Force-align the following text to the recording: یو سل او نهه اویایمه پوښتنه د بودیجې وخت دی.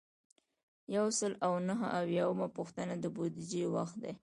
یو 0.95 1.05
سل 1.19 1.33
او 1.45 1.53
نهه 1.67 1.87
اویایمه 1.99 2.47
پوښتنه 2.57 2.93
د 2.99 3.05
بودیجې 3.15 3.63
وخت 3.75 3.95
دی. 4.03 4.13